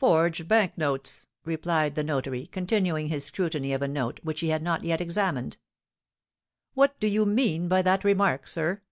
"Forged 0.00 0.48
bank 0.48 0.76
notes," 0.76 1.26
replied 1.44 1.94
the 1.94 2.02
notary, 2.02 2.48
continuing 2.48 3.06
his 3.06 3.24
scrutiny 3.24 3.72
of 3.72 3.80
a 3.80 3.86
note, 3.86 4.18
which 4.24 4.40
he 4.40 4.48
had 4.48 4.60
not 4.60 4.82
yet 4.82 5.00
examined. 5.00 5.56
"What 6.74 6.98
do 6.98 7.06
you 7.06 7.24
mean 7.24 7.68
by 7.68 7.82
that 7.82 8.02
remark, 8.02 8.48
sir?" 8.48 8.82